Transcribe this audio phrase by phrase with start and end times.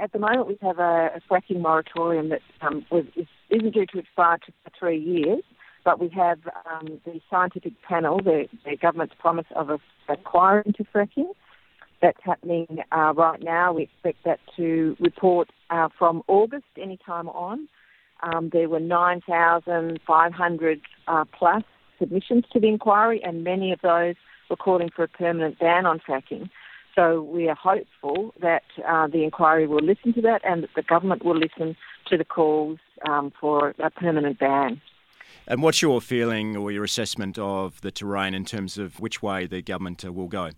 [0.00, 3.84] At the moment, we have a, a fracking moratorium that um, was, is, isn't due
[3.86, 5.42] to expire for three years,
[5.84, 6.38] but we have
[6.70, 9.78] um, the scientific panel, the, the, government's promise of a
[10.08, 11.28] inquiry into fracking.
[12.00, 13.74] That's happening uh, right now.
[13.74, 17.68] We expect that to report uh, from August any time on.
[18.22, 21.62] Um, there were 9,500 uh, plus
[21.98, 24.14] submissions to the inquiry, and many of those
[24.48, 26.48] were calling for a permanent ban on fracking.
[26.94, 30.82] So we are hopeful that uh, the inquiry will listen to that and that the
[30.82, 31.76] government will listen
[32.08, 34.80] to the calls um, for a permanent ban.
[35.46, 39.46] And what's your feeling or your assessment of the terrain in terms of which way
[39.46, 40.50] the government uh, will go?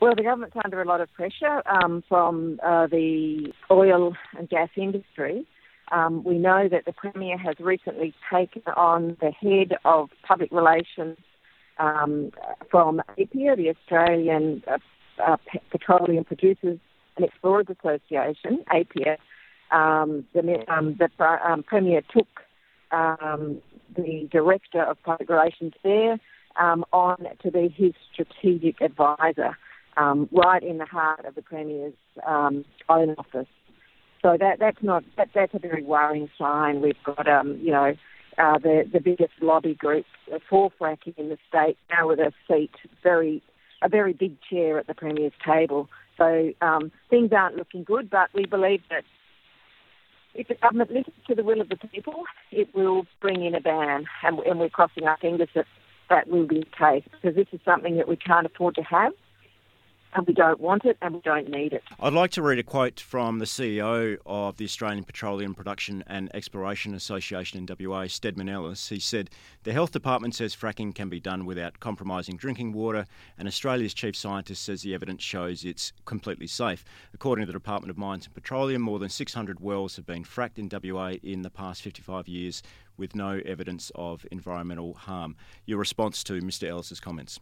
[0.00, 4.70] Well, the government's under a lot of pressure um, from uh, the oil and gas
[4.76, 5.46] industry.
[5.92, 11.18] Um, we know that the Premier has recently taken on the head of public relations
[11.80, 12.30] um,
[12.70, 14.78] from APPEA, the Australian uh,
[15.24, 15.36] uh,
[15.70, 16.78] Petroleum Producers
[17.16, 19.16] and Explorers Association, APPEA.
[19.72, 21.08] Um, the, um, the
[21.44, 22.28] um, Premier took
[22.90, 23.60] um,
[23.96, 26.18] the Director of Public Relations there
[26.60, 29.56] um, on to be his strategic advisor,
[29.96, 31.94] right in the heart of the Premier's
[32.26, 33.46] own office.
[34.22, 36.82] So that that's not that, that's a very worrying sign.
[36.82, 37.94] We've got um, you know
[38.40, 40.06] uh, the the biggest lobby group
[40.48, 42.70] for fracking in the state now with a seat
[43.02, 43.42] very
[43.82, 45.88] a very big chair at the premier's table.
[46.18, 49.04] So um, things aren't looking good, but we believe that
[50.34, 53.60] if the government listens to the will of the people, it will bring in a
[53.60, 55.66] ban, and, and we're crossing our fingers that
[56.08, 59.12] that will be the case because this is something that we can't afford to have
[60.14, 61.82] and we don't want it and we don't need it.
[61.98, 66.30] I'd like to read a quote from the CEO of the Australian Petroleum Production and
[66.34, 68.88] Exploration Association in WA, Stedman Ellis.
[68.88, 69.30] He said,
[69.62, 73.06] The health department says fracking can be done without compromising drinking water,
[73.38, 76.84] and Australia's chief scientist says the evidence shows it's completely safe.
[77.14, 80.58] According to the Department of Mines and Petroleum, more than 600 wells have been fracked
[80.58, 82.62] in WA in the past 55 years
[82.96, 85.36] with no evidence of environmental harm.
[85.66, 86.68] Your response to Mr.
[86.68, 87.40] Ellis's comments?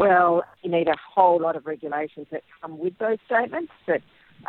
[0.00, 4.00] Well, you need a whole lot of regulations that come with those statements that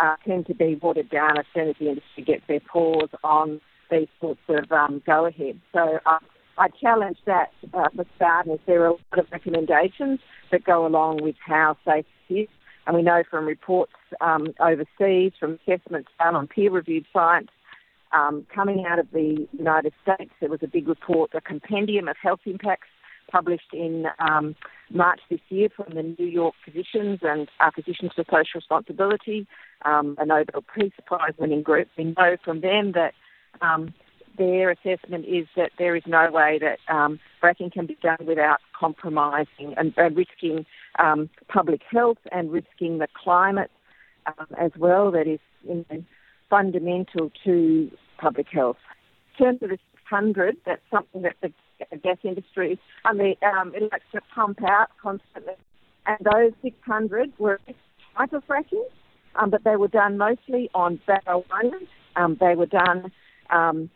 [0.01, 3.59] uh, tend to be watered down as soon as the industry gets their paws on
[3.91, 5.59] these sorts of um, go-ahead.
[5.73, 6.19] So uh,
[6.57, 8.59] I challenge that uh, for starters.
[8.65, 10.21] There are a lot of recommendations
[10.53, 12.47] that go along with how safe it is.
[12.87, 13.91] And we know from reports
[14.21, 17.49] um, overseas, from assessments done on peer-reviewed science,
[18.13, 22.15] um, coming out of the United States, there was a big report, a compendium of
[22.23, 22.87] health impacts
[23.31, 24.55] published in um,
[24.91, 29.47] March this year from the New York Physicians and uh, Physicians for Social Responsibility,
[29.85, 31.87] um, a Nobel Peace Prize winning group.
[31.97, 33.13] We know from them that
[33.61, 33.93] um,
[34.37, 38.59] their assessment is that there is no way that um, fracking can be done without
[38.77, 40.65] compromising and, and risking
[40.99, 43.71] um, public health and risking the climate
[44.25, 45.11] um, as well.
[45.11, 46.03] That is you know,
[46.49, 48.77] fundamental to public health.
[49.37, 49.77] In terms of the
[50.11, 51.51] 600, that's something that the
[52.31, 55.53] gas industry, I mean, um, to pump out constantly.
[56.05, 57.59] And those 600 were
[58.17, 58.83] type of fracking,
[59.35, 61.87] um, but they were done mostly on Barrow Island.
[62.15, 63.11] Um, they were done
[63.49, 63.89] um,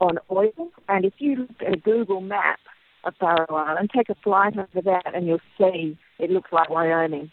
[0.00, 0.70] on oil.
[0.88, 2.58] And if you look at a Google map
[3.04, 7.30] of Barrow Island, take a flight over that and you'll see it looks like Wyoming.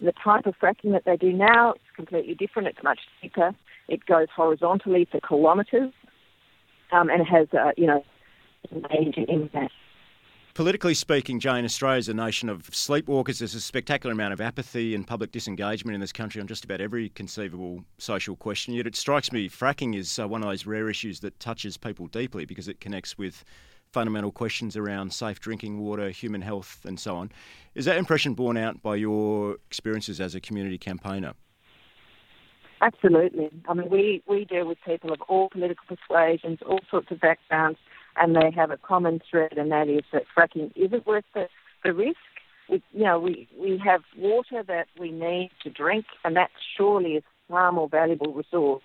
[0.00, 2.68] The type of fracking that they do now is completely different.
[2.68, 3.54] It's much deeper.
[3.88, 5.92] It goes horizontally for kilometres,
[6.92, 8.04] um, and has, uh, you know,
[8.70, 9.72] major impact.
[10.60, 13.38] Politically speaking, Jane, Australia is a nation of sleepwalkers.
[13.38, 16.82] There's a spectacular amount of apathy and public disengagement in this country on just about
[16.82, 18.74] every conceivable social question.
[18.74, 22.08] Yet it strikes me fracking is uh, one of those rare issues that touches people
[22.08, 23.42] deeply because it connects with
[23.90, 27.32] fundamental questions around safe drinking water, human health, and so on.
[27.74, 31.32] Is that impression borne out by your experiences as a community campaigner?
[32.82, 33.48] Absolutely.
[33.66, 37.78] I mean, we, we deal with people of all political persuasions, all sorts of backgrounds
[38.16, 41.48] and they have a common thread, and that is that fracking isn't worth the,
[41.84, 42.18] the risk.
[42.68, 47.12] We, you know, we, we have water that we need to drink, and that surely
[47.12, 48.82] is far more valuable resource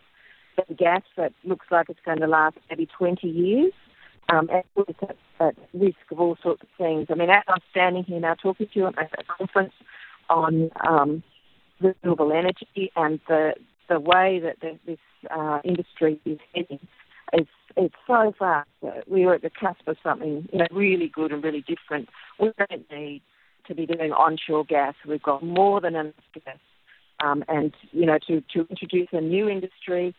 [0.57, 3.73] than gas that looks like it's going to last maybe 20 years.
[4.27, 7.07] Um, and with at, at risk of all sorts of things.
[7.11, 9.73] I mean, as I'm standing here now talking to you at a conference
[10.31, 11.21] on um,
[11.79, 13.53] renewable energy and the
[13.87, 14.57] the way that
[14.87, 14.97] this
[15.29, 16.84] uh, industry is heading it's
[18.07, 18.69] so fast.
[19.07, 22.09] We are at the cusp of something you know really good and really different.
[22.39, 23.21] We don't need
[23.67, 24.93] to be doing onshore gas.
[25.07, 26.57] We've got more than enough gas,
[27.23, 30.15] um, and you know to to introduce a new industry.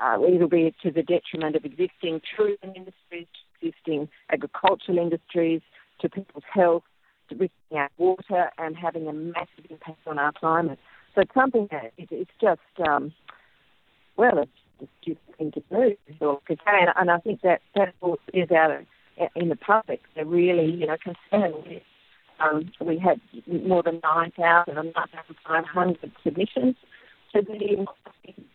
[0.00, 3.26] Uh, it'll be to the detriment of existing tourism industries,
[3.62, 5.62] existing agricultural industries,
[6.00, 6.82] to people's health,
[7.28, 10.78] to risking our water, and having a massive impact on our climate.
[11.14, 13.12] So something that it, it's just, um,
[14.16, 14.50] well, it's
[14.82, 15.96] a stupid thing to do.
[16.20, 17.94] Or, and, and I think that that
[18.32, 18.86] is out of,
[19.34, 20.02] in the public.
[20.14, 21.82] They're really, you know, concerned with.
[22.40, 26.74] Um, we had more than 9,000 and 9,500 submissions
[27.32, 27.86] to the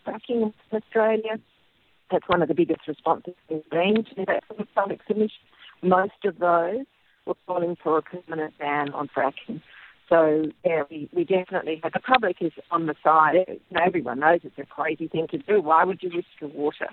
[0.06, 1.40] fracking in Australia.
[2.12, 5.40] That's one of the biggest responses we've been to that sort of public submission.
[5.82, 6.86] Most of those
[7.26, 9.62] were calling for a permanent ban on fracking.
[10.10, 13.36] So yeah, we, we definitely the public is on the side.
[13.48, 15.62] You know, everyone knows it's a crazy thing to do.
[15.62, 16.90] Why would you risk your water?